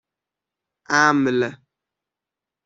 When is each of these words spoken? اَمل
اَمل 1.01 1.41